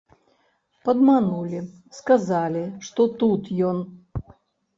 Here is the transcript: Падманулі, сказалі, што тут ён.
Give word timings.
Падманулі, 0.87 1.59
сказалі, 1.99 2.63
што 2.87 3.01
тут 3.21 3.43
ён. 3.71 3.77